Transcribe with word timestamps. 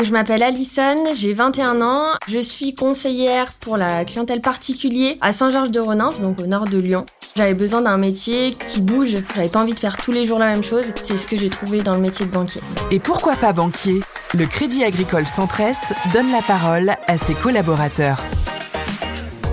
Je 0.00 0.10
m'appelle 0.10 0.42
Alison, 0.42 1.04
j'ai 1.14 1.32
21 1.32 1.80
ans. 1.80 2.06
Je 2.26 2.38
suis 2.38 2.74
conseillère 2.74 3.52
pour 3.54 3.76
la 3.76 4.04
clientèle 4.04 4.40
particulier 4.40 5.16
à 5.20 5.32
Saint-Georges-de-Ronin, 5.32 6.10
donc 6.20 6.40
au 6.40 6.46
nord 6.46 6.64
de 6.64 6.78
Lyon. 6.78 7.06
J'avais 7.36 7.54
besoin 7.54 7.82
d'un 7.82 7.98
métier 7.98 8.56
qui 8.66 8.80
bouge. 8.80 9.16
J'avais 9.36 9.48
pas 9.48 9.60
envie 9.60 9.74
de 9.74 9.78
faire 9.78 9.96
tous 9.96 10.10
les 10.10 10.24
jours 10.24 10.38
la 10.38 10.52
même 10.52 10.64
chose. 10.64 10.86
C'est 11.04 11.16
ce 11.16 11.26
que 11.26 11.36
j'ai 11.36 11.50
trouvé 11.50 11.82
dans 11.82 11.94
le 11.94 12.00
métier 12.00 12.26
de 12.26 12.30
banquier. 12.30 12.60
Et 12.90 12.98
pourquoi 12.98 13.36
pas 13.36 13.52
banquier? 13.52 14.00
Le 14.34 14.46
Crédit 14.46 14.82
Agricole 14.82 15.26
Centre-Est 15.26 15.94
donne 16.12 16.32
la 16.32 16.42
parole 16.42 16.94
à 17.06 17.16
ses 17.16 17.34
collaborateurs. 17.34 18.22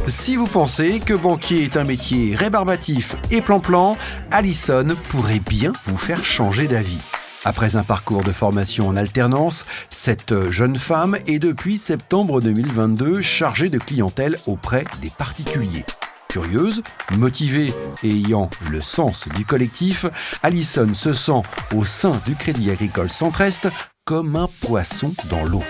Si 0.07 0.35
vous 0.35 0.47
pensez 0.47 0.99
que 0.99 1.13
banquier 1.13 1.65
est 1.65 1.77
un 1.77 1.83
métier 1.83 2.35
rébarbatif 2.35 3.15
et 3.29 3.41
plan-plan, 3.41 3.95
Alison 4.31 4.95
pourrait 5.09 5.41
bien 5.47 5.71
vous 5.85 5.97
faire 5.97 6.23
changer 6.23 6.67
d'avis. 6.67 6.99
Après 7.45 7.77
un 7.77 7.83
parcours 7.83 8.23
de 8.23 8.33
formation 8.33 8.89
en 8.89 8.97
alternance, 8.97 9.65
cette 9.89 10.49
jeune 10.49 10.77
femme 10.77 11.17
est 11.25 11.39
depuis 11.39 11.77
septembre 11.77 12.41
2022 12.41 13.21
chargée 13.21 13.69
de 13.69 13.77
clientèle 13.77 14.37
auprès 14.45 14.83
des 15.01 15.09
particuliers. 15.09 15.85
Curieuse, 16.27 16.83
motivée 17.17 17.73
et 18.03 18.09
ayant 18.09 18.49
le 18.69 18.81
sens 18.81 19.27
du 19.29 19.45
collectif, 19.45 20.05
Alison 20.43 20.93
se 20.93 21.13
sent 21.13 21.41
au 21.75 21.85
sein 21.85 22.19
du 22.25 22.35
Crédit 22.35 22.71
Agricole 22.71 23.09
Centre-Est 23.09 23.69
comme 24.05 24.35
un 24.35 24.49
poisson 24.61 25.13
dans 25.29 25.45
l'eau. 25.45 25.63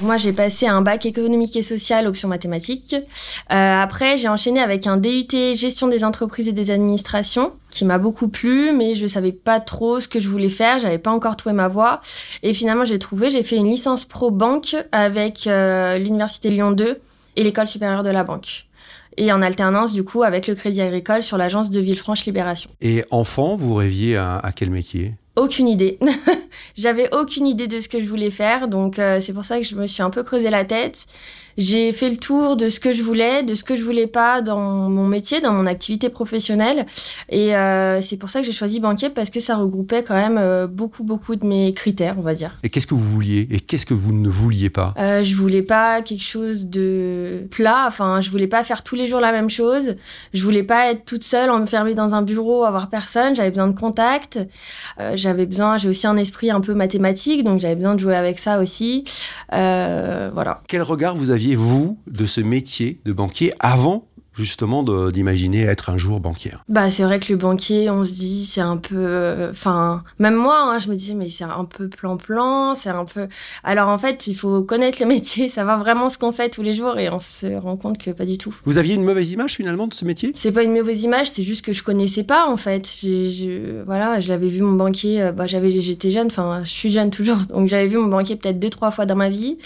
Moi, 0.00 0.18
j'ai 0.18 0.34
passé 0.34 0.66
un 0.66 0.82
bac 0.82 1.06
économique 1.06 1.56
et 1.56 1.62
social, 1.62 2.06
option 2.06 2.28
mathématiques. 2.28 2.94
Euh, 2.94 3.02
après, 3.50 4.18
j'ai 4.18 4.28
enchaîné 4.28 4.60
avec 4.60 4.86
un 4.86 4.98
DUT 4.98 5.54
gestion 5.54 5.88
des 5.88 6.04
entreprises 6.04 6.48
et 6.48 6.52
des 6.52 6.70
administrations, 6.70 7.52
qui 7.70 7.86
m'a 7.86 7.96
beaucoup 7.96 8.28
plu, 8.28 8.72
mais 8.72 8.92
je 8.92 9.06
savais 9.06 9.32
pas 9.32 9.58
trop 9.58 9.98
ce 9.98 10.06
que 10.06 10.20
je 10.20 10.28
voulais 10.28 10.50
faire. 10.50 10.78
J'avais 10.80 10.98
pas 10.98 11.10
encore 11.10 11.36
trouvé 11.38 11.54
ma 11.54 11.68
voie. 11.68 12.02
Et 12.42 12.52
finalement, 12.52 12.84
j'ai 12.84 12.98
trouvé. 12.98 13.30
J'ai 13.30 13.42
fait 13.42 13.56
une 13.56 13.70
licence 13.70 14.04
pro 14.04 14.30
banque 14.30 14.76
avec 14.92 15.46
euh, 15.46 15.96
l'université 15.96 16.50
Lyon 16.50 16.72
2 16.72 17.00
et 17.36 17.42
l'école 17.42 17.68
supérieure 17.68 18.02
de 18.02 18.10
la 18.10 18.22
banque. 18.22 18.66
Et 19.16 19.32
en 19.32 19.40
alternance, 19.40 19.94
du 19.94 20.04
coup, 20.04 20.22
avec 20.22 20.46
le 20.46 20.54
Crédit 20.54 20.82
Agricole 20.82 21.22
sur 21.22 21.38
l'agence 21.38 21.70
de 21.70 21.80
Villefranche 21.80 22.26
Libération. 22.26 22.68
Et 22.82 23.02
enfant, 23.10 23.56
vous 23.56 23.72
rêviez 23.72 24.16
à, 24.16 24.36
à 24.36 24.52
quel 24.52 24.68
métier? 24.68 25.14
Aucune 25.36 25.68
idée. 25.68 25.98
J'avais 26.76 27.14
aucune 27.14 27.46
idée 27.46 27.68
de 27.68 27.80
ce 27.80 27.88
que 27.88 28.00
je 28.00 28.06
voulais 28.06 28.30
faire, 28.30 28.68
donc 28.68 28.98
euh, 28.98 29.20
c'est 29.20 29.32
pour 29.32 29.44
ça 29.44 29.58
que 29.58 29.64
je 29.64 29.76
me 29.76 29.86
suis 29.86 30.02
un 30.02 30.10
peu 30.10 30.22
creusé 30.22 30.50
la 30.50 30.64
tête. 30.64 31.06
J'ai 31.58 31.92
fait 31.92 32.10
le 32.10 32.18
tour 32.18 32.56
de 32.56 32.68
ce 32.68 32.80
que 32.80 32.92
je 32.92 33.02
voulais, 33.02 33.42
de 33.42 33.54
ce 33.54 33.64
que 33.64 33.76
je 33.76 33.82
voulais 33.82 34.06
pas 34.06 34.42
dans 34.42 34.90
mon 34.90 35.06
métier, 35.06 35.40
dans 35.40 35.52
mon 35.52 35.66
activité 35.66 36.10
professionnelle. 36.10 36.84
Et 37.30 37.56
euh, 37.56 38.02
c'est 38.02 38.18
pour 38.18 38.28
ça 38.28 38.40
que 38.40 38.46
j'ai 38.46 38.52
choisi 38.52 38.78
banquier 38.78 39.08
parce 39.08 39.30
que 39.30 39.40
ça 39.40 39.56
regroupait 39.56 40.02
quand 40.02 40.14
même 40.14 40.36
euh, 40.36 40.66
beaucoup, 40.66 41.02
beaucoup 41.02 41.34
de 41.34 41.46
mes 41.46 41.72
critères, 41.72 42.16
on 42.18 42.22
va 42.22 42.34
dire. 42.34 42.58
Et 42.62 42.68
qu'est-ce 42.68 42.86
que 42.86 42.94
vous 42.94 43.10
vouliez? 43.10 43.48
Et 43.50 43.60
qu'est-ce 43.60 43.86
que 43.86 43.94
vous 43.94 44.12
ne 44.12 44.28
vouliez 44.28 44.68
pas? 44.68 44.92
Je 44.98 45.34
voulais 45.34 45.62
pas 45.62 46.02
quelque 46.02 46.24
chose 46.24 46.66
de 46.66 47.46
plat. 47.50 47.86
Enfin, 47.88 48.20
je 48.20 48.28
voulais 48.30 48.48
pas 48.48 48.62
faire 48.62 48.82
tous 48.82 48.94
les 48.94 49.06
jours 49.06 49.20
la 49.20 49.32
même 49.32 49.48
chose. 49.48 49.96
Je 50.34 50.42
voulais 50.42 50.62
pas 50.62 50.90
être 50.90 51.06
toute 51.06 51.24
seule, 51.24 51.48
enfermée 51.48 51.94
dans 51.94 52.14
un 52.14 52.20
bureau, 52.20 52.64
avoir 52.64 52.90
personne. 52.90 53.34
J'avais 53.34 53.50
besoin 53.50 53.68
de 53.68 53.78
contact. 53.78 54.38
J'avais 55.26 55.46
besoin, 55.46 55.76
j'ai 55.76 55.88
aussi 55.88 56.06
un 56.06 56.16
esprit 56.16 56.52
un 56.52 56.60
peu 56.60 56.72
mathématique, 56.72 57.42
donc 57.42 57.58
j'avais 57.58 57.74
besoin 57.74 57.96
de 57.96 58.00
jouer 58.00 58.14
avec 58.14 58.38
ça 58.38 58.60
aussi. 58.60 59.02
Euh, 59.52 60.30
voilà. 60.32 60.62
Quel 60.68 60.82
regard 60.82 61.16
vous 61.16 61.30
aviez, 61.30 61.56
vous, 61.56 61.98
de 62.06 62.26
ce 62.26 62.40
métier 62.40 63.00
de 63.04 63.12
banquier 63.12 63.52
avant 63.58 64.05
justement 64.36 64.82
d'imaginer 64.82 65.62
être 65.62 65.90
un 65.90 65.98
jour 65.98 66.20
banquière 66.20 66.62
Bah 66.68 66.90
c'est 66.90 67.02
vrai 67.02 67.20
que 67.20 67.32
le 67.32 67.38
banquier, 67.38 67.90
on 67.90 68.04
se 68.04 68.12
dit 68.12 68.44
c'est 68.44 68.60
un 68.60 68.76
peu, 68.76 69.48
enfin 69.50 70.02
même 70.18 70.34
moi, 70.34 70.58
hein, 70.60 70.78
je 70.78 70.88
me 70.88 70.94
disais 70.94 71.14
mais 71.14 71.28
c'est 71.28 71.44
un 71.44 71.64
peu 71.64 71.88
plan-plan, 71.88 72.74
c'est 72.74 72.90
un 72.90 73.04
peu. 73.04 73.28
Alors 73.64 73.88
en 73.88 73.98
fait, 73.98 74.26
il 74.26 74.34
faut 74.34 74.62
connaître 74.62 75.02
le 75.02 75.08
métier, 75.16 75.48
savoir 75.48 75.78
vraiment 75.78 76.08
ce 76.08 76.18
qu'on 76.18 76.32
fait 76.32 76.50
tous 76.50 76.62
les 76.62 76.72
jours 76.72 76.98
et 76.98 77.08
on 77.10 77.18
se 77.18 77.56
rend 77.58 77.76
compte 77.76 77.98
que 77.98 78.10
pas 78.10 78.24
du 78.24 78.38
tout. 78.38 78.54
Vous 78.64 78.78
aviez 78.78 78.94
une 78.94 79.04
mauvaise 79.04 79.32
image 79.32 79.54
finalement 79.54 79.86
de 79.86 79.94
ce 79.94 80.04
métier? 80.04 80.32
C'est 80.34 80.52
pas 80.52 80.62
une 80.62 80.72
mauvaise 80.72 81.02
image, 81.02 81.30
c'est 81.30 81.42
juste 81.42 81.64
que 81.64 81.72
je 81.72 81.82
connaissais 81.82 82.24
pas 82.24 82.46
en 82.46 82.56
fait. 82.56 82.90
Je, 83.02 83.82
voilà, 83.84 84.20
je 84.20 84.28
l'avais 84.28 84.48
vu 84.48 84.62
mon 84.62 84.72
banquier, 84.72 85.30
bah 85.34 85.46
j'avais, 85.46 85.70
j'étais 85.70 86.10
jeune, 86.10 86.26
enfin 86.26 86.62
je 86.64 86.70
suis 86.70 86.90
jeune 86.90 87.10
toujours, 87.10 87.36
donc 87.48 87.68
j'avais 87.68 87.86
vu 87.86 87.98
mon 87.98 88.08
banquier 88.08 88.36
peut-être 88.36 88.58
deux 88.58 88.70
trois 88.70 88.90
fois 88.90 89.06
dans 89.06 89.16
ma 89.16 89.28
vie 89.28 89.58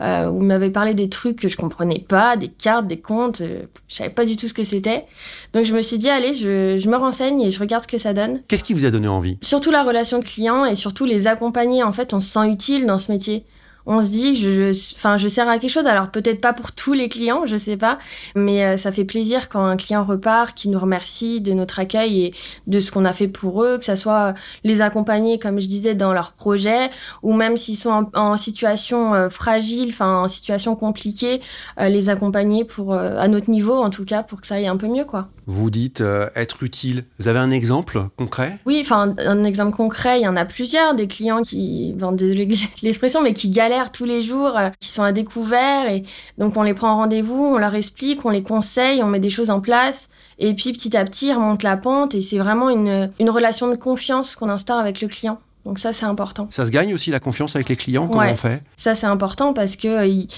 euh, 0.00 0.28
où 0.28 0.40
il 0.40 0.46
m'avait 0.46 0.70
parlé 0.70 0.94
des 0.94 1.08
trucs 1.08 1.38
que 1.38 1.48
je 1.48 1.56
comprenais 1.56 2.04
pas, 2.06 2.36
des 2.36 2.48
cartes, 2.48 2.86
des 2.86 2.98
comptes, 3.00 3.40
euh, 3.40 3.62
je 3.88 3.96
savais 3.96 4.10
pas 4.16 4.24
du 4.24 4.36
tout 4.36 4.48
ce 4.48 4.54
que 4.54 4.64
c'était. 4.64 5.04
Donc 5.52 5.64
je 5.64 5.74
me 5.74 5.80
suis 5.80 5.98
dit, 5.98 6.08
allez, 6.08 6.34
je, 6.34 6.76
je, 6.78 6.88
me 6.88 6.96
renseigne 6.96 7.40
et 7.42 7.50
je 7.50 7.60
regarde 7.60 7.84
ce 7.84 7.88
que 7.88 7.98
ça 7.98 8.12
donne. 8.12 8.40
Qu'est-ce 8.48 8.64
qui 8.64 8.74
vous 8.74 8.84
a 8.84 8.90
donné 8.90 9.06
envie? 9.06 9.38
Surtout 9.42 9.70
la 9.70 9.84
relation 9.84 10.20
client 10.20 10.64
et 10.64 10.74
surtout 10.74 11.04
les 11.04 11.28
accompagner. 11.28 11.84
En 11.84 11.92
fait, 11.92 12.12
on 12.14 12.20
se 12.20 12.28
sent 12.30 12.48
utile 12.48 12.86
dans 12.86 12.98
ce 12.98 13.12
métier 13.12 13.44
on 13.86 14.00
se 14.02 14.08
dit 14.08 14.36
je, 14.36 14.70
enfin, 14.94 15.16
je, 15.16 15.28
sers 15.28 15.48
à 15.48 15.58
quelque 15.58 15.70
chose. 15.70 15.86
Alors 15.86 16.10
peut-être 16.10 16.40
pas 16.40 16.52
pour 16.52 16.72
tous 16.72 16.92
les 16.92 17.08
clients, 17.08 17.46
je 17.46 17.56
sais 17.56 17.76
pas, 17.76 17.98
mais 18.34 18.64
euh, 18.64 18.76
ça 18.76 18.92
fait 18.92 19.04
plaisir 19.04 19.48
quand 19.48 19.64
un 19.64 19.76
client 19.76 20.04
repart, 20.04 20.56
qui 20.56 20.68
nous 20.68 20.78
remercie 20.78 21.40
de 21.40 21.52
notre 21.52 21.78
accueil 21.78 22.24
et 22.26 22.34
de 22.66 22.78
ce 22.78 22.90
qu'on 22.90 23.04
a 23.04 23.12
fait 23.12 23.28
pour 23.28 23.62
eux, 23.62 23.78
que 23.78 23.84
ça 23.84 23.96
soit 23.96 24.34
les 24.64 24.82
accompagner, 24.82 25.38
comme 25.38 25.60
je 25.60 25.66
disais, 25.66 25.94
dans 25.94 26.12
leur 26.12 26.32
projet, 26.32 26.90
ou 27.22 27.32
même 27.32 27.56
s'ils 27.56 27.76
sont 27.76 28.10
en, 28.14 28.36
situation 28.36 29.14
euh, 29.14 29.28
fragile, 29.30 29.88
enfin 29.88 30.22
en 30.22 30.28
situation 30.28 30.76
compliquée, 30.76 31.40
euh, 31.80 31.88
les 31.88 32.08
accompagner 32.08 32.64
pour 32.64 32.94
à 32.94 33.28
notre 33.28 33.50
niveau, 33.50 33.74
en 33.74 33.90
tout 33.90 34.04
cas, 34.04 34.22
pour 34.22 34.40
que 34.40 34.46
ça 34.46 34.56
aille 34.56 34.66
un 34.66 34.76
peu 34.76 34.88
mieux, 34.88 35.04
quoi. 35.04 35.28
Vous 35.46 35.70
dites 35.70 36.02
être 36.34 36.62
utile. 36.62 37.04
Vous 37.18 37.28
avez 37.28 37.38
un 37.38 37.50
exemple 37.50 38.00
concret? 38.16 38.58
Oui, 38.66 38.78
enfin 38.80 39.14
un 39.18 39.44
exemple 39.44 39.76
concret, 39.76 40.20
il 40.20 40.24
y 40.24 40.28
en 40.28 40.36
a 40.36 40.44
plusieurs, 40.44 40.94
des 40.94 41.06
clients 41.06 41.42
qui, 41.42 41.94
désolé 42.12 42.48
l'expression, 42.82 43.22
mais 43.22 43.32
qui 43.32 43.50
galèrent 43.50 43.92
tous 43.92 44.04
les 44.04 44.22
jours, 44.22 44.56
euh, 44.56 44.70
qui 44.80 44.88
sont 44.88 45.02
à 45.02 45.12
découvert. 45.12 45.88
Et 45.90 46.02
donc, 46.38 46.56
on 46.56 46.62
les 46.62 46.74
prend 46.74 46.90
en 46.90 46.96
rendez-vous, 46.96 47.44
on 47.44 47.58
leur 47.58 47.74
explique, 47.74 48.24
on 48.24 48.30
les 48.30 48.42
conseille, 48.42 49.02
on 49.02 49.06
met 49.06 49.20
des 49.20 49.30
choses 49.30 49.50
en 49.50 49.60
place. 49.60 50.08
Et 50.38 50.54
puis, 50.54 50.72
petit 50.72 50.96
à 50.96 51.04
petit, 51.04 51.28
ils 51.28 51.34
remontent 51.34 51.66
la 51.66 51.76
pente. 51.76 52.14
Et 52.14 52.20
c'est 52.20 52.38
vraiment 52.38 52.70
une, 52.70 53.10
une 53.18 53.30
relation 53.30 53.68
de 53.68 53.76
confiance 53.76 54.36
qu'on 54.36 54.48
instaure 54.48 54.78
avec 54.78 55.00
le 55.00 55.08
client. 55.08 55.38
Donc 55.64 55.80
ça, 55.80 55.92
c'est 55.92 56.06
important. 56.06 56.46
Ça 56.50 56.64
se 56.64 56.70
gagne 56.70 56.94
aussi 56.94 57.10
la 57.10 57.18
confiance 57.18 57.56
avec 57.56 57.68
les 57.68 57.74
clients? 57.74 58.06
Comment 58.06 58.30
on 58.30 58.36
fait? 58.36 58.62
Ça, 58.76 58.94
c'est 58.94 59.06
important 59.06 59.52
parce 59.52 59.74
que 59.74 59.88
euh, 59.88 60.06
ils, 60.06 60.28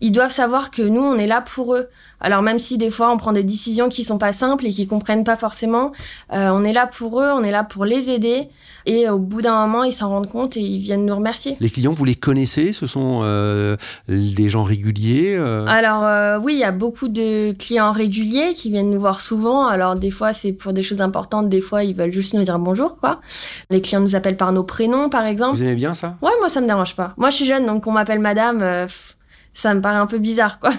ils, 0.00 0.12
doivent 0.12 0.32
savoir 0.32 0.70
que 0.70 0.82
nous, 0.82 1.02
on 1.02 1.16
est 1.16 1.26
là 1.26 1.40
pour 1.40 1.74
eux. 1.74 1.88
Alors 2.20 2.42
même 2.42 2.58
si 2.58 2.78
des 2.78 2.90
fois, 2.90 3.12
on 3.12 3.16
prend 3.16 3.32
des 3.32 3.44
décisions 3.44 3.88
qui 3.88 4.02
sont 4.02 4.18
pas 4.18 4.32
simples 4.32 4.66
et 4.66 4.70
qui 4.70 4.86
comprennent 4.86 5.24
pas 5.24 5.36
forcément, 5.36 5.92
euh, 6.32 6.50
on 6.50 6.64
est 6.64 6.72
là 6.72 6.86
pour 6.86 7.20
eux, 7.20 7.30
on 7.32 7.44
est 7.44 7.52
là 7.52 7.62
pour 7.62 7.84
les 7.84 8.10
aider. 8.10 8.48
Et 8.86 9.08
au 9.08 9.18
bout 9.18 9.42
d'un 9.42 9.66
moment, 9.66 9.84
ils 9.84 9.92
s'en 9.92 10.08
rendent 10.08 10.30
compte 10.30 10.56
et 10.56 10.60
ils 10.60 10.78
viennent 10.78 11.04
nous 11.04 11.14
remercier. 11.14 11.56
Les 11.60 11.68
clients, 11.70 11.92
vous 11.92 12.04
les 12.04 12.14
connaissez? 12.14 12.72
Ce 12.72 12.86
sont 12.86 13.20
euh, 13.22 13.76
des 14.08 14.48
gens 14.48 14.62
réguliers 14.62 15.36
euh? 15.36 15.66
Alors 15.66 16.04
euh, 16.04 16.38
oui, 16.38 16.54
il 16.54 16.58
y 16.58 16.64
a 16.64 16.72
beaucoup 16.72 17.08
de 17.08 17.52
clients 17.52 17.92
réguliers 17.92 18.54
qui 18.54 18.70
viennent 18.70 18.90
nous 18.90 19.00
voir 19.00 19.20
souvent. 19.20 19.66
Alors 19.66 19.94
des 19.94 20.10
fois, 20.10 20.32
c'est 20.32 20.52
pour 20.52 20.72
des 20.72 20.82
choses 20.82 21.00
importantes. 21.00 21.48
Des 21.48 21.60
fois, 21.60 21.84
ils 21.84 21.94
veulent 21.94 22.12
juste 22.12 22.34
nous 22.34 22.42
dire 22.42 22.58
bonjour. 22.58 22.96
quoi. 22.96 23.20
Les 23.70 23.80
clients 23.80 24.00
nous 24.00 24.16
appellent 24.16 24.36
par 24.36 24.52
nos 24.52 24.64
prénoms, 24.64 25.08
par 25.08 25.26
exemple. 25.26 25.56
Vous 25.56 25.62
aimez 25.62 25.74
bien 25.74 25.94
ça? 25.94 26.16
Ouais, 26.22 26.32
moi, 26.40 26.48
ça 26.48 26.60
me 26.60 26.66
dérange 26.66 26.96
pas. 26.96 27.12
Moi, 27.16 27.30
je 27.30 27.36
suis 27.36 27.44
jeune, 27.44 27.66
donc 27.66 27.86
on 27.86 27.92
m'appelle 27.92 28.20
madame, 28.20 28.86
ça 29.54 29.74
me 29.74 29.80
paraît 29.80 29.98
un 29.98 30.06
peu 30.06 30.18
bizarre. 30.18 30.60
quoi. 30.60 30.72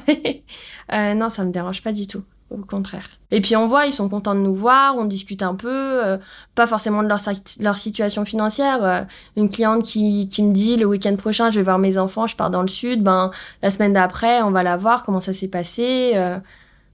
non, 1.15 1.29
ça 1.29 1.43
me 1.43 1.51
dérange 1.51 1.81
pas 1.81 1.91
du 1.91 2.07
tout 2.07 2.23
au 2.51 2.57
contraire. 2.57 3.07
Et 3.31 3.41
puis 3.41 3.55
on 3.55 3.67
voit, 3.67 3.85
ils 3.85 3.91
sont 3.91 4.09
contents 4.09 4.33
de 4.33 4.39
nous 4.39 4.55
voir, 4.55 4.95
on 4.97 5.05
discute 5.05 5.43
un 5.43 5.55
peu, 5.55 5.69
euh, 5.69 6.17
pas 6.55 6.65
forcément 6.65 7.03
de 7.03 7.07
leur, 7.07 7.19
leur 7.59 7.77
situation 7.77 8.25
financière. 8.25 8.83
Euh, 8.83 9.01
une 9.37 9.49
cliente 9.49 9.83
qui, 9.83 10.27
qui, 10.29 10.43
me 10.43 10.53
dit 10.53 10.77
le 10.77 10.85
week-end 10.85 11.15
prochain, 11.15 11.51
je 11.51 11.59
vais 11.59 11.63
voir 11.63 11.79
mes 11.79 11.97
enfants, 11.97 12.27
je 12.27 12.35
pars 12.35 12.49
dans 12.49 12.61
le 12.61 12.67
sud, 12.67 13.03
ben 13.03 13.31
la 13.61 13.69
semaine 13.69 13.93
d'après, 13.93 14.41
on 14.41 14.51
va 14.51 14.63
la 14.63 14.77
voir, 14.77 15.03
comment 15.03 15.21
ça 15.21 15.33
s'est 15.33 15.47
passé. 15.47 16.13
Euh, 16.15 16.39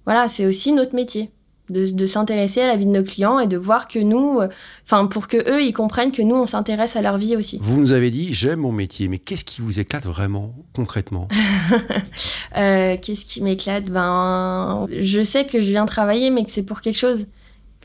voilà, 0.06 0.28
c'est 0.28 0.46
aussi 0.46 0.74
notre 0.74 0.96
métier 0.96 1.31
de, 1.69 2.05
s'intéresser 2.05 2.61
à 2.61 2.67
la 2.67 2.75
vie 2.75 2.85
de 2.85 2.91
nos 2.91 3.03
clients 3.03 3.39
et 3.39 3.47
de 3.47 3.57
voir 3.57 3.87
que 3.87 3.99
nous, 3.99 4.39
euh, 4.39 4.47
enfin 4.83 5.07
pour 5.07 5.27
que 5.27 5.37
eux 5.49 5.63
ils 5.63 5.73
comprennent 5.73 6.11
que 6.11 6.21
nous 6.21 6.35
on 6.35 6.45
s'intéresse 6.45 6.95
à 6.95 7.01
leur 7.01 7.17
vie 7.17 7.35
aussi. 7.35 7.59
Vous 7.61 7.79
nous 7.79 7.91
avez 7.91 8.11
dit 8.11 8.33
j'aime 8.33 8.59
mon 8.59 8.71
métier, 8.71 9.07
mais 9.07 9.17
qu'est-ce 9.17 9.45
qui 9.45 9.61
vous 9.61 9.79
éclate 9.79 10.06
vraiment 10.06 10.53
concrètement? 10.73 11.27
Euh, 12.57 12.95
Qu'est-ce 13.01 13.25
qui 13.25 13.41
m'éclate? 13.41 13.89
Ben 13.89 14.88
je 14.97 15.21
sais 15.21 15.45
que 15.45 15.59
je 15.59 15.69
viens 15.71 15.85
travailler, 15.85 16.29
mais 16.29 16.45
que 16.45 16.51
c'est 16.51 16.63
pour 16.63 16.79
quelque 16.79 16.97
chose 16.97 17.27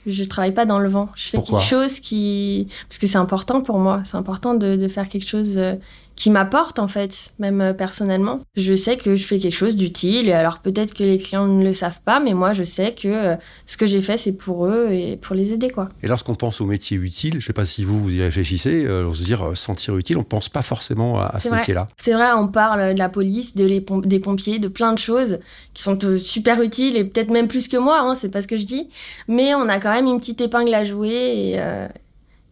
que 0.04 0.10
je 0.10 0.22
travaille 0.24 0.54
pas 0.54 0.64
dans 0.64 0.78
le 0.78 0.88
vent. 0.88 1.08
Je 1.16 1.30
fais 1.30 1.42
quelque 1.42 1.62
chose 1.62 1.98
qui 1.98 2.68
parce 2.88 2.98
que 2.98 3.06
c'est 3.06 3.18
important 3.18 3.62
pour 3.62 3.78
moi. 3.78 4.02
C'est 4.04 4.16
important 4.16 4.54
de, 4.54 4.76
de, 4.76 4.88
faire 4.88 5.08
quelque 5.08 5.26
chose 5.26 5.58
euh, 5.58 5.74
qui 6.20 6.28
m'apporte 6.28 6.78
en 6.78 6.86
fait, 6.86 7.32
même 7.38 7.62
euh, 7.62 7.72
personnellement. 7.72 8.40
Je 8.54 8.74
sais 8.74 8.98
que 8.98 9.16
je 9.16 9.24
fais 9.24 9.38
quelque 9.38 9.56
chose 9.56 9.74
d'utile 9.74 10.28
et 10.28 10.32
alors 10.32 10.58
peut-être 10.58 10.92
que 10.92 11.02
les 11.02 11.16
clients 11.16 11.46
ne 11.46 11.64
le 11.64 11.72
savent 11.72 12.02
pas, 12.02 12.20
mais 12.20 12.34
moi 12.34 12.52
je 12.52 12.62
sais 12.62 12.92
que 12.92 13.08
euh, 13.08 13.36
ce 13.64 13.78
que 13.78 13.86
j'ai 13.86 14.02
fait 14.02 14.18
c'est 14.18 14.34
pour 14.34 14.66
eux 14.66 14.88
et 14.90 15.16
pour 15.16 15.34
les 15.34 15.54
aider 15.54 15.70
quoi. 15.70 15.88
Et 16.02 16.08
lorsqu'on 16.08 16.34
pense 16.34 16.60
au 16.60 16.66
métier 16.66 16.98
utile, 16.98 17.40
je 17.40 17.46
sais 17.46 17.54
pas 17.54 17.64
si 17.64 17.86
vous 17.86 17.98
vous 17.98 18.10
y 18.10 18.20
réfléchissez, 18.20 18.84
euh, 18.84 19.06
on 19.08 19.14
se 19.14 19.24
dire 19.24 19.56
sentir 19.56 19.96
utile, 19.96 20.18
on 20.18 20.22
pense 20.22 20.50
pas 20.50 20.60
forcément 20.60 21.18
à, 21.18 21.38
ce 21.38 21.48
métier-là. 21.48 21.88
C'est 21.96 22.12
vrai, 22.12 22.32
on 22.36 22.48
parle 22.48 22.92
de 22.92 22.98
la 22.98 23.08
police, 23.08 23.56
de 23.56 23.64
les 23.64 23.82
des 24.04 24.20
pompiers, 24.20 24.58
de 24.58 24.68
plein 24.68 24.92
de 24.92 24.98
choses 24.98 25.38
qui 25.72 25.82
sont 25.82 25.98
super 26.18 26.60
utiles 26.60 26.98
et 26.98 27.04
peut-être 27.04 27.30
même 27.30 27.48
plus 27.48 27.66
que 27.66 27.78
moi, 27.78 27.98
hein, 28.00 28.14
c'est 28.14 28.28
pas 28.28 28.42
ce 28.42 28.46
que 28.46 28.58
je 28.58 28.64
dis, 28.64 28.90
mais 29.26 29.54
on 29.54 29.70
a 29.70 29.80
quand 29.80 29.94
même 29.94 30.06
une 30.06 30.20
petite 30.20 30.42
épingle 30.42 30.74
à 30.74 30.84
jouer 30.84 31.08
et 31.08 31.60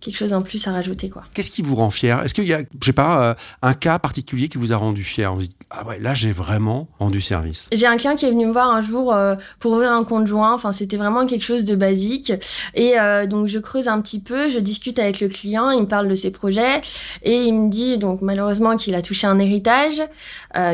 quelque 0.01 0.17
chose 0.17 0.33
en 0.33 0.41
plus 0.41 0.67
à 0.67 0.73
rajouter 0.73 1.11
quoi. 1.11 1.25
Qu'est-ce 1.35 1.51
qui 1.51 1.63
vous 1.63 1.75
rend 1.75 1.91
fier? 1.91 2.23
Est-ce 2.23 2.35
qu'il 2.35 2.47
y 2.47 2.55
a, 2.55 2.61
je 2.61 2.87
sais 2.87 2.93
pas, 2.93 3.23
euh, 3.23 3.35
un 3.63 3.75
cas 3.75 3.99
particulier 3.99 4.49
qui 4.49 4.59
vous 4.59 4.73
a 4.73 4.77
rendu 4.77 5.05
fier? 5.05 5.35
Vous 5.35 5.43
dites 5.43 5.57
ah 5.71 5.87
ouais, 5.87 5.99
là 5.99 6.15
j'ai 6.15 6.33
vraiment 6.33 6.89
rendu 6.99 7.21
service. 7.21 7.69
J'ai 7.73 7.87
un 7.87 7.97
client 7.97 8.17
qui 8.17 8.27
est 8.27 8.31
venu 8.31 8.47
me 8.47 8.53
voir 8.53 8.71
un 8.71 8.81
jour 8.81 9.13
euh, 9.13 9.35
pour 9.59 9.73
ouvrir 9.73 9.93
un 9.93 10.05
compte 10.05 10.27
joint. 10.27 10.55
Enfin, 10.55 10.73
c'était 10.73 10.97
vraiment 10.97 11.27
quelque 11.27 11.45
chose 11.45 11.65
de 11.65 11.75
basique. 11.75 12.33
Et 12.75 12.99
euh, 12.99 13.27
donc 13.27 13.49
je 13.49 13.59
creuse 13.59 13.89
un 13.89 14.01
petit 14.01 14.21
peu, 14.21 14.49
je 14.49 14.59
discute 14.59 14.99
avec 14.99 15.21
le 15.21 15.29
client, 15.29 15.71
il 15.71 15.83
me 15.83 15.89
parle 15.89 16.09
de 16.09 16.15
ses 16.15 16.31
projets 16.31 16.81
et 17.23 17.45
il 17.45 17.55
me 17.55 17.71
dit 17.71 17.99
donc 17.99 18.23
malheureusement 18.23 18.77
qu'il 18.77 18.95
a 18.95 19.03
touché 19.03 19.27
un 19.27 19.39
héritage 19.39 20.03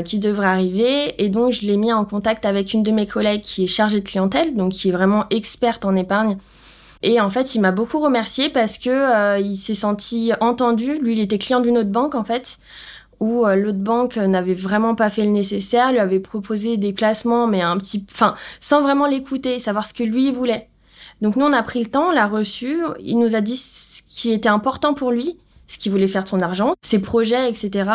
qui 0.04 0.18
devrait 0.18 0.46
arriver. 0.46 1.22
Et 1.22 1.28
donc 1.28 1.52
je 1.52 1.62
l'ai 1.62 1.76
mis 1.76 1.92
en 1.92 2.04
contact 2.04 2.46
avec 2.46 2.72
une 2.72 2.82
de 2.82 2.90
mes 2.90 3.06
collègues 3.06 3.42
qui 3.42 3.64
est 3.64 3.68
chargée 3.68 4.00
de 4.00 4.04
clientèle, 4.04 4.54
donc 4.54 4.72
qui 4.72 4.88
est 4.88 4.92
vraiment 4.92 5.26
experte 5.30 5.84
en 5.84 5.94
épargne 5.96 6.36
et 7.06 7.20
en 7.20 7.28
fait, 7.28 7.54
il 7.54 7.60
m'a 7.60 7.70
beaucoup 7.70 8.00
remercié 8.00 8.48
parce 8.48 8.78
que 8.78 8.88
euh, 8.88 9.38
il 9.38 9.56
s'est 9.56 9.74
senti 9.74 10.32
entendu. 10.40 10.98
Lui, 10.98 11.12
il 11.12 11.20
était 11.20 11.36
client 11.36 11.60
d'une 11.60 11.76
autre 11.76 11.90
banque 11.90 12.14
en 12.14 12.24
fait, 12.24 12.56
où 13.20 13.44
euh, 13.44 13.56
l'autre 13.56 13.78
banque 13.78 14.16
n'avait 14.16 14.54
vraiment 14.54 14.94
pas 14.94 15.10
fait 15.10 15.22
le 15.22 15.30
nécessaire, 15.30 15.92
lui 15.92 15.98
avait 15.98 16.18
proposé 16.18 16.78
des 16.78 16.94
placements, 16.94 17.46
mais 17.46 17.60
un 17.60 17.76
petit, 17.76 18.06
enfin, 18.10 18.34
sans 18.58 18.80
vraiment 18.80 19.06
l'écouter, 19.06 19.58
savoir 19.58 19.84
ce 19.84 19.92
que 19.92 20.02
lui 20.02 20.32
voulait. 20.32 20.68
Donc 21.20 21.36
nous, 21.36 21.44
on 21.44 21.52
a 21.52 21.62
pris 21.62 21.84
le 21.84 21.90
temps, 21.90 22.08
on 22.08 22.10
l'a 22.10 22.26
reçu. 22.26 22.78
Il 23.00 23.18
nous 23.18 23.36
a 23.36 23.42
dit 23.42 23.56
ce 23.56 24.00
qui 24.08 24.32
était 24.32 24.48
important 24.48 24.94
pour 24.94 25.10
lui, 25.10 25.36
ce 25.68 25.76
qu'il 25.76 25.92
voulait 25.92 26.08
faire 26.08 26.24
de 26.24 26.28
son 26.30 26.40
argent, 26.40 26.72
ses 26.80 27.00
projets, 27.00 27.50
etc. 27.50 27.90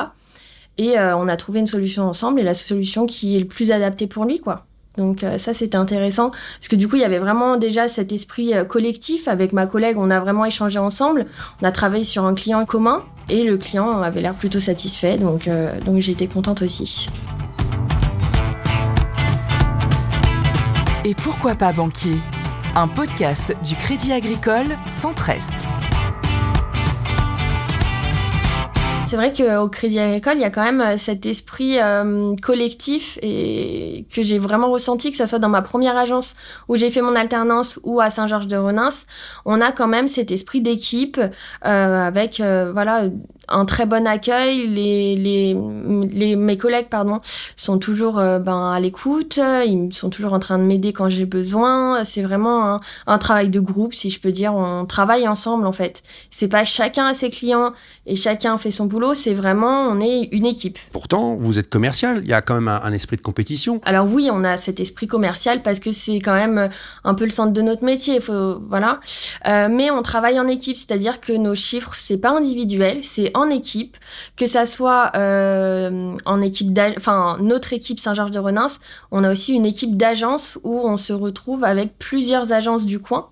Et 0.78 1.00
euh, 1.00 1.18
on 1.18 1.28
a 1.28 1.36
trouvé 1.36 1.62
une 1.62 1.68
solution 1.68 2.04
ensemble 2.04 2.40
et 2.40 2.44
la 2.44 2.54
solution 2.54 3.08
qui 3.08 3.36
est 3.36 3.40
le 3.40 3.48
plus 3.48 3.72
adaptée 3.72 4.06
pour 4.06 4.26
lui, 4.26 4.40
quoi. 4.40 4.68
Donc 5.00 5.24
euh, 5.24 5.38
ça, 5.38 5.54
c'était 5.54 5.78
intéressant. 5.78 6.30
Parce 6.30 6.68
que 6.70 6.76
du 6.76 6.88
coup, 6.88 6.98
il 6.98 7.02
y 7.02 7.06
avait 7.06 7.20
vraiment 7.20 7.58
déjà 7.58 7.88
cet 7.88 8.12
esprit 8.12 8.54
euh, 8.54 8.66
collectif. 8.66 9.28
Avec 9.28 9.54
ma 9.54 9.66
collègue, 9.66 9.98
on 9.98 10.12
a 10.12 10.20
vraiment 10.20 10.46
échangé 10.46 10.78
ensemble. 10.78 11.26
On 11.62 11.66
a 11.66 11.72
travaillé 11.72 12.04
sur 12.04 12.26
un 12.26 12.36
client 12.36 12.66
commun. 12.66 13.04
Et 13.30 13.44
le 13.44 13.58
client 13.58 14.02
avait 14.02 14.22
l'air 14.22 14.34
plutôt 14.34 14.60
satisfait. 14.60 15.18
Donc, 15.18 15.48
euh, 15.48 15.72
donc 15.86 16.02
j'ai 16.02 16.16
contente 16.28 16.62
aussi. 16.62 17.10
Et 21.06 21.16
pourquoi 21.16 21.56
pas 21.56 21.72
banquier? 21.72 22.18
Un 22.76 22.88
podcast 22.88 23.56
du 23.64 23.76
Crédit 23.76 24.12
Agricole 24.12 24.78
Centre-Est. 24.86 25.79
C'est 29.10 29.16
vrai 29.16 29.34
qu'au 29.34 29.70
Crédit 29.70 29.98
Agricole, 29.98 30.36
il 30.36 30.42
y 30.42 30.44
a 30.44 30.52
quand 30.52 30.64
même 30.64 30.82
euh, 30.82 30.96
cet 30.96 31.26
esprit 31.26 31.80
euh, 31.80 32.36
collectif 32.44 33.18
et 33.24 34.06
que 34.14 34.22
j'ai 34.22 34.38
vraiment 34.38 34.70
ressenti, 34.70 35.10
que 35.10 35.18
ce 35.18 35.26
soit 35.26 35.40
dans 35.40 35.50
ma 35.50 35.64
première 35.64 35.98
agence 35.98 36.36
où 36.68 36.76
j'ai 36.76 36.92
fait 36.92 37.02
mon 37.02 37.16
alternance 37.16 37.80
ou 37.82 38.02
à 38.02 38.12
Saint-Georges-de-Renins. 38.12 39.08
On 39.46 39.62
a 39.62 39.72
quand 39.72 39.88
même 39.88 40.08
cet 40.08 40.30
esprit 40.30 40.62
d'équipe 40.62 41.20
euh, 41.20 42.08
avec 42.08 42.40
voilà 42.40 43.06
un 43.50 43.66
très 43.66 43.86
bon 43.86 44.08
accueil. 44.08 44.68
Les, 44.68 45.16
les, 45.16 45.58
les, 46.12 46.36
mes 46.36 46.58
collègues 46.58 46.88
pardon, 46.90 47.20
sont 47.56 47.78
toujours 47.78 48.20
euh, 48.20 48.40
ben, 48.40 48.72
à 48.72 48.80
l'écoute. 48.80 49.38
Ils 49.38 49.90
sont 49.94 50.10
toujours 50.10 50.34
en 50.34 50.40
train 50.40 50.58
de 50.58 50.64
m'aider 50.64 50.94
quand 50.94 51.10
j'ai 51.10 51.26
besoin. 51.26 52.04
C'est 52.04 52.22
vraiment 52.22 52.66
un, 52.66 52.82
un, 53.08 53.18
travail 53.18 53.50
de 53.50 53.60
groupe, 53.60 53.94
si 53.94 54.10
je 54.10 54.20
peux 54.20 54.32
dire. 54.32 54.54
On 54.54 54.86
travaille 54.86 55.28
ensemble, 55.28 55.68
en 55.68 55.72
fait. 55.72 56.04
C'est 56.30 56.48
pas 56.48 56.66
chacun 56.66 57.08
a 57.08 57.14
ses 57.14 57.30
clients 57.30 57.74
et 58.06 58.16
chacun 58.16 58.58
fait 58.58 58.72
son 58.72 58.86
boulot. 58.86 59.14
C'est 59.14 59.34
vraiment, 59.34 59.88
on 59.88 60.00
est 60.00 60.30
une 60.32 60.46
équipe. 60.46 60.78
Pourtant, 60.92 61.36
vous 61.36 61.60
êtes 61.60 61.70
commercial. 61.70 62.22
Il 62.24 62.30
y 62.30 62.34
a 62.34 62.42
quand 62.42 62.56
même 62.56 62.68
un, 62.68 62.82
un 62.84 62.94
esprit 62.94 63.18
de 63.18 63.22
compétition. 63.22 63.82
Alors 63.86 64.08
oui, 64.12 64.30
on 64.32 64.44
a 64.44 64.58
cet 64.58 64.80
esprit 64.80 65.08
commercial 65.08 65.62
parce 65.62 65.80
que 65.80 65.92
c'est 65.92 66.20
quand 66.20 66.34
même 66.34 66.70
un 67.04 67.14
peu 67.14 67.24
le 67.24 67.30
centre 67.30 67.54
de 67.54 67.62
notre 67.62 67.84
métier. 67.84 68.20
Faut, 68.20 68.60
voilà. 68.68 69.00
Euh, 69.48 69.68
mais 69.70 69.92
on 69.92 70.02
travaille 70.02 70.40
en 70.40 70.48
équipe, 70.48 70.78
c'est-à-dire 70.78 71.22
que 71.22 71.34
nos 71.34 71.56
chiffres, 71.56 71.94
c'est 71.96 72.18
pas 72.18 72.32
individuel, 72.32 73.00
c'est 73.04 73.32
en 73.40 73.50
équipe, 73.50 73.98
que 74.36 74.46
ça 74.46 74.66
soit 74.66 75.12
euh, 75.16 76.16
en 76.26 76.42
équipe, 76.42 76.78
enfin 76.98 77.38
notre 77.42 77.74
équipe 77.74 78.00
Saint-Georges 78.00 78.32
de 78.32 78.40
Renins, 78.40 78.68
on 79.12 79.24
a 79.24 79.32
aussi 79.32 79.54
une 79.54 79.66
équipe 79.66 79.98
d'agence 79.98 80.58
où 80.64 80.80
on 80.80 80.98
se 80.98 81.14
retrouve 81.14 81.64
avec 81.64 81.98
plusieurs 81.98 82.52
agences 82.52 82.86
du 82.86 83.00
coin. 83.00 83.28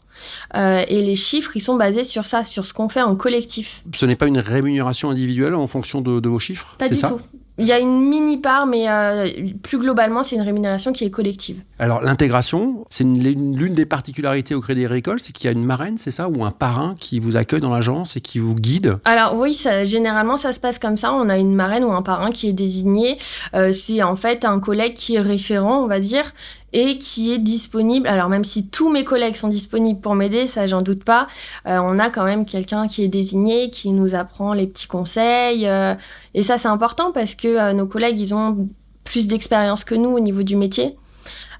Euh, 0.55 0.83
et 0.87 1.01
les 1.01 1.15
chiffres, 1.15 1.51
ils 1.55 1.61
sont 1.61 1.75
basés 1.75 2.03
sur 2.03 2.25
ça, 2.25 2.43
sur 2.43 2.65
ce 2.65 2.73
qu'on 2.73 2.89
fait 2.89 3.03
en 3.03 3.15
collectif. 3.15 3.83
Ce 3.93 4.05
n'est 4.05 4.15
pas 4.15 4.25
une 4.27 4.39
rémunération 4.39 5.11
individuelle 5.11 5.53
en 5.53 5.67
fonction 5.67 6.01
de, 6.01 6.19
de 6.19 6.27
vos 6.29 6.39
chiffres 6.39 6.75
Pas 6.79 6.89
du 6.89 6.95
ça? 6.95 7.09
tout. 7.09 7.19
Il 7.59 7.65
y 7.65 7.71
a 7.71 7.79
une 7.79 8.01
mini 8.01 8.37
part, 8.37 8.67
mais 8.67 8.87
euh, 8.87 9.27
plus 9.63 9.79
globalement, 9.79 10.21
c'est 10.21 10.35
une 10.35 10.43
rémunération 10.43 10.93
qui 10.93 11.05
est 11.05 11.09
collective. 11.09 11.61
Alors 11.79 12.01
l'intégration, 12.01 12.85
c'est 12.89 13.03
l'une 13.03 13.73
des 13.73 13.85
particularités 13.85 14.53
au 14.53 14.61
Crédit 14.61 14.85
Agricole, 14.85 15.19
c'est 15.19 15.31
qu'il 15.33 15.45
y 15.45 15.47
a 15.47 15.51
une 15.51 15.63
marraine, 15.65 15.97
c'est 15.97 16.11
ça, 16.11 16.29
ou 16.29 16.43
un 16.43 16.51
parrain 16.51 16.95
qui 16.99 17.19
vous 17.19 17.35
accueille 17.35 17.61
dans 17.61 17.73
l'agence 17.73 18.15
et 18.15 18.21
qui 18.21 18.37
vous 18.37 18.53
guide? 18.53 18.97
Alors 19.05 19.35
oui, 19.37 19.53
ça, 19.53 19.85
généralement 19.85 20.37
ça 20.37 20.53
se 20.53 20.59
passe 20.59 20.77
comme 20.77 20.97
ça. 20.97 21.13
On 21.13 21.29
a 21.29 21.37
une 21.37 21.55
marraine 21.55 21.83
ou 21.83 21.91
un 21.91 22.03
parrain 22.03 22.29
qui 22.29 22.47
est 22.47 22.53
désigné. 22.53 23.17
Euh, 23.53 23.71
c'est 23.71 24.03
en 24.03 24.15
fait 24.15 24.45
un 24.45 24.59
collègue 24.59 24.93
qui 24.93 25.15
est 25.15 25.21
référent, 25.21 25.83
on 25.83 25.87
va 25.87 25.99
dire, 25.99 26.33
et 26.73 26.97
qui 26.97 27.31
est 27.31 27.37
disponible. 27.37 28.07
Alors 28.07 28.29
même 28.29 28.43
si 28.43 28.67
tous 28.67 28.89
mes 28.89 29.03
collègues 29.03 29.35
sont 29.35 29.47
disponibles 29.47 29.99
pour 29.99 30.15
m'aider, 30.15 30.47
ça 30.47 30.67
j'en 30.67 30.81
doute 30.81 31.03
pas, 31.03 31.27
euh, 31.65 31.79
on 31.81 31.97
a 31.99 32.09
quand 32.09 32.25
même 32.25 32.45
quelqu'un 32.45 32.87
qui 32.87 33.03
est 33.03 33.07
désigné, 33.07 33.69
qui 33.69 33.91
nous 33.91 34.15
apprend 34.15 34.53
les 34.53 34.67
petits 34.67 34.87
conseils. 34.87 35.67
Euh, 35.67 35.95
et 36.33 36.43
ça 36.43 36.57
c'est 36.57 36.67
important 36.67 37.11
parce 37.11 37.35
que 37.35 37.47
euh, 37.47 37.73
nos 37.73 37.85
collègues, 37.85 38.19
ils 38.19 38.33
ont 38.33 38.69
plus 39.03 39.27
d'expérience 39.27 39.83
que 39.83 39.95
nous 39.95 40.09
au 40.09 40.19
niveau 40.19 40.43
du 40.43 40.55
métier. 40.55 40.97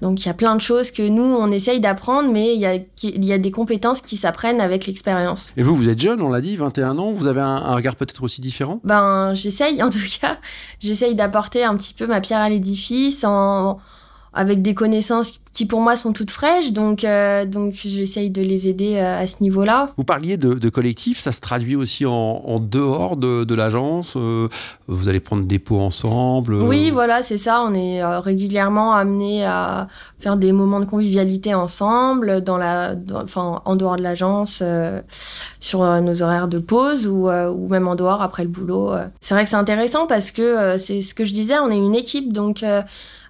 Donc 0.00 0.22
il 0.22 0.26
y 0.26 0.30
a 0.30 0.34
plein 0.34 0.54
de 0.54 0.60
choses 0.60 0.90
que 0.90 1.06
nous, 1.06 1.24
on 1.24 1.48
essaye 1.48 1.80
d'apprendre, 1.80 2.30
mais 2.30 2.54
il 2.54 2.60
y 2.60 2.66
a, 2.66 2.74
il 3.02 3.24
y 3.24 3.32
a 3.32 3.38
des 3.38 3.50
compétences 3.50 4.00
qui 4.00 4.16
s'apprennent 4.16 4.60
avec 4.60 4.86
l'expérience. 4.86 5.52
Et 5.56 5.62
vous, 5.62 5.74
vous 5.74 5.88
êtes 5.88 5.98
jeune, 5.98 6.20
on 6.20 6.30
l'a 6.30 6.40
dit, 6.40 6.54
21 6.54 6.98
ans, 6.98 7.10
vous 7.10 7.26
avez 7.26 7.40
un, 7.40 7.46
un 7.46 7.74
regard 7.74 7.96
peut-être 7.96 8.22
aussi 8.22 8.40
différent? 8.40 8.80
Ben 8.84 9.34
j'essaye 9.34 9.82
en 9.82 9.90
tout 9.90 9.98
cas, 10.20 10.38
j'essaye 10.80 11.14
d'apporter 11.14 11.64
un 11.64 11.76
petit 11.76 11.94
peu 11.94 12.06
ma 12.06 12.20
pierre 12.20 12.40
à 12.40 12.48
l'édifice 12.48 13.24
en 13.24 13.78
avec 14.38 14.62
des 14.62 14.72
connaissances 14.72 15.40
qui 15.52 15.66
pour 15.66 15.80
moi 15.80 15.96
sont 15.96 16.12
toutes 16.12 16.30
fraîches, 16.30 16.70
donc, 16.70 17.02
euh, 17.02 17.44
donc 17.44 17.74
j'essaye 17.74 18.30
de 18.30 18.40
les 18.40 18.68
aider 18.68 18.94
euh, 18.94 19.22
à 19.22 19.26
ce 19.26 19.42
niveau-là. 19.42 19.90
Vous 19.96 20.04
parliez 20.04 20.36
de, 20.36 20.54
de, 20.54 20.68
collectif, 20.68 21.18
ça 21.18 21.32
se 21.32 21.40
traduit 21.40 21.74
aussi 21.74 22.06
en, 22.06 22.12
en 22.12 22.60
dehors 22.60 23.16
de, 23.16 23.42
de 23.42 23.54
l'agence 23.56 24.14
euh, 24.16 24.46
Vous 24.86 25.08
allez 25.08 25.18
prendre 25.18 25.44
des 25.44 25.58
pots 25.58 25.80
ensemble 25.80 26.54
Oui, 26.54 26.90
voilà, 26.92 27.22
c'est 27.22 27.36
ça. 27.36 27.64
On 27.66 27.74
est 27.74 28.04
régulièrement 28.20 28.92
amené 28.92 29.44
à 29.44 29.88
faire 30.20 30.36
des 30.36 30.52
moments 30.52 30.78
de 30.78 30.84
convivialité 30.84 31.52
ensemble, 31.52 32.40
dans 32.44 32.58
la, 32.58 32.94
enfin, 33.12 33.60
en 33.64 33.74
dehors 33.74 33.96
de 33.96 34.02
l'agence, 34.02 34.62
sur 35.58 35.80
nos 36.00 36.22
horaires 36.22 36.46
de 36.46 36.60
pause 36.60 37.08
ou, 37.08 37.28
ou 37.28 37.68
même 37.68 37.88
en 37.88 37.96
dehors 37.96 38.22
après 38.22 38.44
le 38.44 38.50
boulot. 38.50 38.92
C'est 39.20 39.34
vrai 39.34 39.42
que 39.42 39.50
c'est 39.50 39.56
intéressant 39.56 40.06
parce 40.06 40.30
que 40.30 40.76
c'est 40.76 41.00
ce 41.00 41.12
que 41.14 41.24
je 41.24 41.32
disais, 41.32 41.58
on 41.58 41.72
est 41.72 41.76
une 41.76 41.96
équipe, 41.96 42.32
donc 42.32 42.62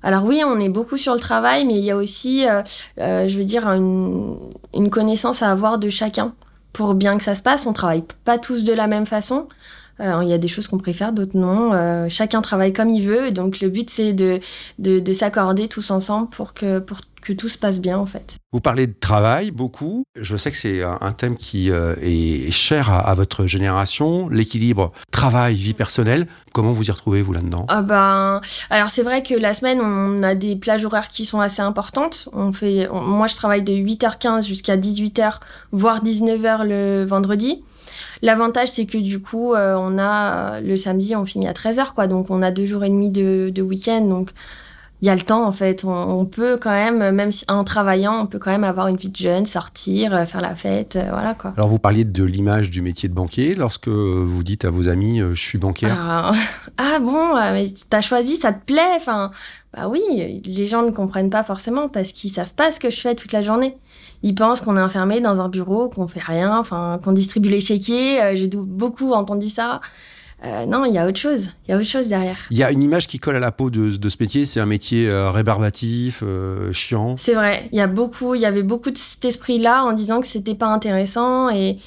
alors 0.02 0.24
oui, 0.24 0.42
on 0.46 0.58
est 0.58 0.68
beaucoup 0.68 0.96
sur 0.96 1.12
le 1.14 1.20
travail, 1.20 1.64
mais 1.64 1.74
il 1.74 1.84
y 1.84 1.90
a 1.90 1.96
aussi, 1.96 2.46
euh, 2.46 2.62
euh, 3.00 3.26
je 3.28 3.36
veux 3.36 3.44
dire, 3.44 3.66
une, 3.68 4.36
une, 4.74 4.90
connaissance 4.90 5.42
à 5.42 5.50
avoir 5.50 5.78
de 5.78 5.88
chacun 5.88 6.34
pour 6.72 6.94
bien 6.94 7.18
que 7.18 7.24
ça 7.24 7.34
se 7.34 7.42
passe. 7.42 7.66
On 7.66 7.72
travaille 7.72 8.04
pas 8.24 8.38
tous 8.38 8.64
de 8.64 8.72
la 8.72 8.86
même 8.86 9.06
façon. 9.06 9.48
Euh, 10.00 10.20
il 10.22 10.28
y 10.28 10.32
a 10.32 10.38
des 10.38 10.48
choses 10.48 10.68
qu'on 10.68 10.78
préfère, 10.78 11.12
d'autres 11.12 11.36
non. 11.36 11.72
Euh, 11.72 12.08
chacun 12.08 12.40
travaille 12.40 12.72
comme 12.72 12.90
il 12.90 13.06
veut. 13.06 13.30
Donc 13.30 13.60
le 13.60 13.68
but, 13.68 13.90
c'est 13.90 14.12
de, 14.12 14.40
de, 14.78 15.00
de 15.00 15.12
s'accorder 15.12 15.68
tous 15.68 15.90
ensemble 15.90 16.28
pour 16.28 16.54
que, 16.54 16.78
pour 16.78 16.98
que 17.20 17.32
tout 17.32 17.48
se 17.48 17.58
passe 17.58 17.80
bien 17.80 17.98
en 17.98 18.06
fait. 18.06 18.36
Vous 18.52 18.60
parlez 18.60 18.86
de 18.86 18.94
travail 18.98 19.50
beaucoup. 19.50 20.04
Je 20.16 20.36
sais 20.36 20.50
que 20.50 20.56
c'est 20.56 20.82
un 20.82 21.12
thème 21.12 21.36
qui 21.36 21.70
euh, 21.70 21.94
est 22.00 22.50
cher 22.50 22.90
à, 22.90 23.14
votre 23.14 23.46
génération, 23.46 24.28
l'équilibre 24.28 24.92
travail-vie 25.10 25.74
personnelle. 25.74 26.26
Comment 26.54 26.72
vous 26.72 26.88
y 26.88 26.90
retrouvez 26.90 27.22
vous 27.22 27.32
là-dedans? 27.32 27.66
Ah 27.68 27.82
ben, 27.82 28.40
Alors 28.70 28.90
c'est 28.90 29.02
vrai 29.02 29.22
que 29.22 29.34
la 29.34 29.54
semaine, 29.54 29.80
on 29.80 30.22
a 30.22 30.34
des 30.34 30.56
plages 30.56 30.84
horaires 30.84 31.08
qui 31.08 31.24
sont 31.24 31.40
assez 31.40 31.62
importantes. 31.62 32.28
On 32.32 32.52
fait, 32.52 32.88
on, 32.90 33.02
moi, 33.02 33.26
je 33.26 33.36
travaille 33.36 33.62
de 33.62 33.72
8h15 33.72 34.46
jusqu'à 34.46 34.76
18h, 34.76 35.34
voire 35.72 36.02
19h 36.02 36.66
le 36.66 37.04
vendredi. 37.04 37.64
L'avantage, 38.23 38.68
c'est 38.68 38.87
que 38.87 38.99
du 38.99 39.21
coup, 39.21 39.54
euh, 39.54 39.76
on 39.78 39.99
a 39.99 40.61
le 40.61 40.76
samedi, 40.76 41.14
on 41.16 41.25
finit 41.25 41.49
à 41.49 41.52
13h, 41.52 41.95
quoi. 41.95 42.07
Donc, 42.07 42.30
on 42.30 42.42
a 42.42 42.50
deux 42.50 42.66
jours 42.66 42.85
et 42.85 42.88
demi 42.88 43.11
de, 43.11 43.50
de 43.54 43.62
week-end. 43.62 44.02
Donc, 44.02 44.30
il 45.00 45.06
y 45.06 45.10
a 45.10 45.14
le 45.14 45.22
temps 45.22 45.46
en 45.46 45.52
fait. 45.52 45.84
On, 45.84 45.92
on, 45.92 46.24
peut 46.24 46.58
quand 46.60 46.70
même, 46.70 47.14
même 47.14 47.30
si, 47.30 47.44
en 47.48 47.62
travaillant, 47.64 48.20
on 48.20 48.26
peut 48.26 48.38
quand 48.38 48.50
même 48.50 48.64
avoir 48.64 48.88
une 48.88 48.96
vie 48.96 49.10
de 49.10 49.16
jeune, 49.16 49.46
sortir, 49.46 50.14
euh, 50.14 50.26
faire 50.26 50.40
la 50.40 50.54
fête, 50.54 50.96
euh, 50.96 51.06
voilà 51.10 51.34
quoi. 51.34 51.52
Alors 51.56 51.68
vous 51.68 51.78
parliez 51.78 52.04
de 52.04 52.24
l'image 52.24 52.70
du 52.70 52.82
métier 52.82 53.08
de 53.08 53.14
banquier 53.14 53.54
lorsque 53.54 53.88
vous 53.88 54.42
dites 54.42 54.64
à 54.64 54.70
vos 54.70 54.88
amis 54.88 55.20
euh, 55.20 55.34
je 55.34 55.40
suis 55.40 55.58
banquière. 55.58 55.96
Ah, 55.96 56.32
ah 56.78 56.98
bon, 57.00 57.34
mais 57.34 57.66
t'as 57.88 58.00
choisi, 58.00 58.36
ça 58.36 58.52
te 58.52 58.64
plaît, 58.64 58.96
enfin 58.96 59.30
bah 59.72 59.88
oui, 59.88 60.42
les 60.44 60.66
gens 60.66 60.82
ne 60.82 60.90
comprennent 60.90 61.30
pas 61.30 61.42
forcément 61.42 61.88
parce 61.88 62.12
qu'ils 62.12 62.30
savent 62.30 62.54
pas 62.54 62.70
ce 62.70 62.80
que 62.80 62.90
je 62.90 63.00
fais 63.00 63.14
toute 63.14 63.32
la 63.32 63.42
journée. 63.42 63.76
Ils 64.22 64.34
pensent 64.34 64.60
qu'on 64.62 64.76
est 64.76 64.82
enfermé 64.82 65.20
dans 65.20 65.40
un 65.40 65.48
bureau, 65.48 65.88
qu'on 65.88 66.08
fait 66.08 66.22
rien, 66.22 66.58
enfin 66.58 66.98
qu'on 67.04 67.12
distribue 67.12 67.50
les 67.50 67.60
chéquiers. 67.60 68.32
J'ai 68.34 68.48
beaucoup 68.48 69.12
entendu 69.12 69.48
ça. 69.48 69.80
Euh, 70.45 70.66
non, 70.66 70.85
il 70.85 70.95
y 70.95 70.99
a 70.99 71.07
autre 71.07 71.18
chose. 71.18 71.50
Il 71.66 71.73
y 71.73 71.75
a 71.75 71.76
autre 71.76 71.88
chose 71.88 72.07
derrière. 72.07 72.38
Il 72.50 72.57
y 72.57 72.62
a 72.62 72.71
une 72.71 72.83
image 72.83 73.09
qui 73.09 73.18
colle 73.18 73.37
à 73.37 73.40
la 73.40 73.50
peau 73.50 73.71
de, 73.71 73.97
de 73.97 74.09
ce 74.09 74.16
métier. 74.21 74.47
C'est 74.47 74.61
un 74.61 74.66
métier 74.66 75.09
euh, 75.09 75.30
rébarbatif, 75.30 76.23
euh, 76.23 76.73
chiant. 76.73 77.16
C'est 77.16 77.35
vrai. 77.35 77.68
Il 77.73 77.78
y 77.78 77.80
a 77.80 77.88
beaucoup. 77.88 78.35
Il 78.35 78.40
y 78.40 78.47
avait 78.47 78.62
beaucoup 78.62 78.90
de 78.90 78.99
cet 78.99 79.25
esprit-là 79.25 79.85
en 79.85 79.92
disant 79.92 80.21
que 80.21 80.26
c'était 80.26 80.54
pas 80.54 80.68
intéressant 80.68 81.50
et 81.50 81.78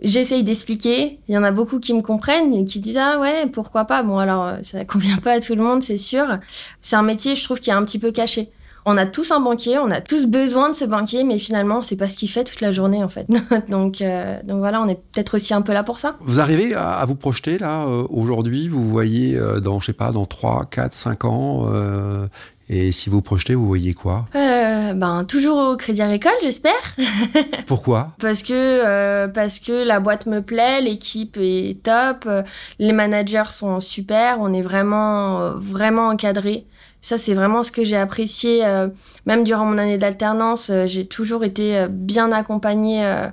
J'essaye 0.00 0.44
d'expliquer. 0.44 1.18
Il 1.28 1.34
y 1.34 1.38
en 1.38 1.42
a 1.42 1.50
beaucoup 1.50 1.80
qui 1.80 1.92
me 1.92 2.02
comprennent 2.02 2.54
et 2.54 2.64
qui 2.64 2.78
disent 2.78 2.98
ah 2.98 3.18
ouais 3.18 3.46
pourquoi 3.46 3.84
pas? 3.84 4.04
Bon 4.04 4.18
alors 4.18 4.52
ça 4.62 4.84
convient 4.84 5.16
pas 5.16 5.32
à 5.32 5.40
tout 5.40 5.56
le 5.56 5.62
monde 5.62 5.82
c'est 5.82 5.96
sûr. 5.96 6.38
C'est 6.80 6.94
un 6.94 7.02
métier 7.02 7.34
je 7.34 7.42
trouve 7.42 7.58
qui 7.58 7.70
est 7.70 7.72
un 7.72 7.84
petit 7.84 7.98
peu 7.98 8.12
caché. 8.12 8.52
On 8.90 8.96
a 8.96 9.04
tous 9.04 9.32
un 9.32 9.40
banquier, 9.40 9.76
on 9.76 9.90
a 9.90 10.00
tous 10.00 10.24
besoin 10.24 10.70
de 10.70 10.74
ce 10.74 10.86
banquier, 10.86 11.22
mais 11.22 11.36
finalement 11.36 11.82
c'est 11.82 11.96
pas 11.96 12.08
ce 12.08 12.16
qu'il 12.16 12.30
fait 12.30 12.42
toute 12.42 12.62
la 12.62 12.72
journée 12.72 13.04
en 13.04 13.08
fait. 13.08 13.26
donc 13.68 14.00
euh, 14.00 14.40
donc 14.44 14.60
voilà 14.60 14.80
on 14.80 14.88
est 14.88 14.94
peut-être 15.12 15.34
aussi 15.34 15.52
un 15.52 15.60
peu 15.60 15.74
là 15.74 15.82
pour 15.82 15.98
ça. 15.98 16.16
Vous 16.20 16.40
arrivez 16.40 16.74
à, 16.74 17.04
vous 17.06 17.14
projeter 17.14 17.58
là 17.58 17.84
euh, 17.84 18.06
aujourd'hui? 18.08 18.66
Vous 18.66 18.88
voyez 18.88 19.38
dans 19.62 19.78
je 19.78 19.86
sais 19.86 19.92
pas 19.92 20.10
dans 20.10 20.24
3, 20.24 20.64
4, 20.70 20.94
5 20.94 21.24
ans 21.26 21.66
et 22.70 22.92
si 22.92 23.08
vous 23.08 23.22
projetez, 23.22 23.54
vous 23.54 23.66
voyez 23.66 23.94
quoi? 23.94 24.26
Euh, 24.34 24.92
Ben 24.92 25.24
toujours 25.24 25.56
au 25.56 25.76
Crédit 25.76 26.02
Agricole, 26.02 26.32
j'espère. 26.42 26.96
Pourquoi? 27.66 28.12
Parce 28.20 28.42
que 28.42 28.52
euh, 28.52 29.26
parce 29.26 29.58
que 29.58 29.84
la 29.84 30.00
boîte 30.00 30.26
me 30.26 30.42
plaît, 30.42 30.82
l'équipe 30.82 31.38
est 31.40 31.82
top, 31.82 32.24
euh, 32.26 32.42
les 32.78 32.92
managers 32.92 33.50
sont 33.50 33.80
super, 33.80 34.36
on 34.40 34.52
est 34.52 34.60
vraiment 34.60 35.52
vraiment 35.52 36.08
encadré. 36.08 36.66
Ça 37.00 37.16
c'est 37.16 37.34
vraiment 37.34 37.62
ce 37.62 37.72
que 37.72 37.84
j'ai 37.84 37.96
apprécié. 37.96 38.64
même 39.26 39.44
durant 39.44 39.64
mon 39.64 39.78
année 39.78 39.98
d'alternance, 39.98 40.70
j'ai 40.86 41.06
toujours 41.06 41.44
été 41.44 41.86
bien 41.88 42.32
accompagnée 42.32 43.28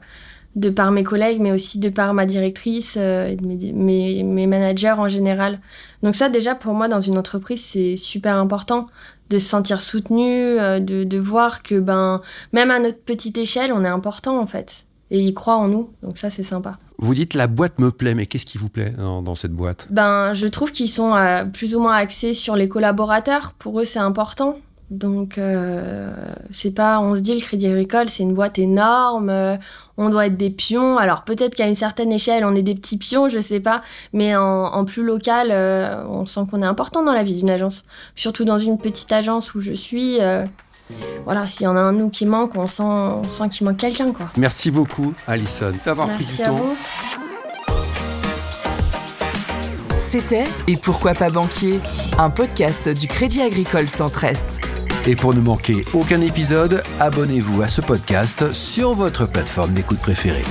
de 0.55 0.69
par 0.69 0.91
mes 0.91 1.03
collègues, 1.03 1.41
mais 1.41 1.51
aussi 1.51 1.79
de 1.79 1.89
par 1.89 2.13
ma 2.13 2.25
directrice 2.25 2.95
et 2.95 3.38
mes, 3.41 3.74
mes, 3.74 4.24
mes, 4.24 4.48
managers 4.48 4.95
en 4.98 5.10
général. 5.10 5.60
Donc 6.03 6.15
ça, 6.15 6.29
déjà, 6.29 6.55
pour 6.55 6.74
moi, 6.74 6.88
dans 6.88 7.01
une 7.01 7.17
entreprise, 7.17 7.62
c'est 7.62 7.98
super 7.98 8.38
important 8.38 8.88
de 9.29 9.38
se 9.38 9.48
sentir 9.48 9.81
soutenu, 9.81 10.60
euh, 10.60 10.79
de, 10.79 11.03
de, 11.03 11.17
voir 11.17 11.63
que 11.63 11.79
ben 11.79 12.22
même 12.53 12.72
à 12.72 12.79
notre 12.79 13.00
petite 13.00 13.38
échelle, 13.38 13.74
on 13.74 13.84
est 13.84 13.89
important 13.89 14.39
en 14.39 14.45
fait. 14.45 14.86
Et 15.12 15.19
ils 15.19 15.34
croient 15.34 15.57
en 15.57 15.67
nous, 15.67 15.89
donc 16.03 16.17
ça 16.17 16.29
c'est 16.29 16.43
sympa. 16.43 16.77
Vous 16.97 17.13
dites 17.13 17.33
la 17.33 17.47
boîte 17.47 17.79
me 17.79 17.91
plaît, 17.91 18.15
mais 18.15 18.25
qu'est-ce 18.25 18.45
qui 18.45 18.57
vous 18.57 18.69
plaît 18.69 18.93
dans, 18.97 19.35
cette 19.35 19.51
boîte? 19.51 19.87
Ben 19.89 20.33
je 20.33 20.47
trouve 20.47 20.71
qu'ils 20.71 20.89
sont 20.89 21.15
euh, 21.15 21.45
plus 21.45 21.75
ou 21.75 21.79
moins 21.79 21.95
axés 21.95 22.33
sur 22.33 22.55
les 22.55 22.69
collaborateurs. 22.69 23.53
Pour 23.57 23.79
eux 23.79 23.85
c'est 23.85 23.99
important. 23.99 24.57
Donc, 24.91 25.39
euh, 25.39 26.13
c'est 26.51 26.71
pas, 26.71 26.99
on 26.99 27.15
se 27.15 27.19
dit 27.19 27.33
le 27.33 27.41
Crédit 27.41 27.67
Agricole, 27.67 28.07
c'est 28.07 28.21
une 28.21 28.35
boîte 28.35 28.59
énorme, 28.59 29.31
euh, 29.31 29.57
on 29.97 30.09
doit 30.09 30.27
être 30.27 30.37
des 30.37 30.51
pions. 30.51 30.99
Alors, 30.99 31.23
peut-être 31.23 31.55
qu'à 31.55 31.67
une 31.67 31.75
certaine 31.75 32.11
échelle, 32.11 32.45
on 32.45 32.53
est 32.53 32.61
des 32.61 32.75
petits 32.75 32.97
pions, 32.97 33.27
je 33.27 33.39
sais 33.39 33.59
pas, 33.59 33.81
mais 34.13 34.35
en, 34.35 34.85
plus 34.85 35.03
local, 35.03 35.49
euh, 35.49 36.03
on 36.07 36.27
sent 36.27 36.41
qu'on 36.51 36.61
est 36.61 36.67
important 36.67 37.01
dans 37.01 37.13
la 37.13 37.23
vie 37.23 37.35
d'une 37.35 37.49
agence. 37.49 37.83
Surtout 38.13 38.45
dans 38.45 38.59
une 38.59 38.77
petite 38.77 39.11
agence 39.11 39.55
où 39.55 39.61
je 39.61 39.73
suis. 39.73 40.19
Voilà, 41.24 41.50
s'il 41.50 41.63
y 41.63 41.68
en 41.68 41.75
a 41.75 41.80
un 41.80 41.94
nous 41.94 42.10
qui 42.10 42.25
manque, 42.25 42.56
on 42.56 42.68
sent, 42.68 42.84
on 42.84 43.27
sent 43.27 43.50
qu'il 43.50 43.65
manque 43.65 43.77
quelqu'un, 43.77 44.12
quoi. 44.12 44.30
Merci 44.38 44.72
beaucoup, 44.72 45.13
Alison, 45.27 45.74
d'avoir 45.86 46.10
pris 46.10 46.25
du 46.25 46.38
temps. 46.38 46.75
C'était 49.98 50.46
Et 50.68 50.77
pourquoi 50.77 51.13
pas 51.13 51.30
banquier? 51.30 51.80
Un 52.18 52.30
podcast 52.30 52.88
du 52.89 53.08
Crédit 53.08 53.42
Agricole 53.42 53.89
Centre-Est. 53.89 54.62
Et 55.08 55.15
pour 55.15 55.34
ne 55.34 55.42
manquer 55.42 55.86
aucun 55.94 56.22
épisode, 56.22 56.82
abonnez-vous 57.00 57.62
à 57.62 57.68
ce 57.68 57.82
podcast 57.82 58.54
sur 58.54 58.94
votre 58.94 59.27
plateforme 59.27 59.74
d'écoute 59.74 60.00
préférée. 60.00 60.46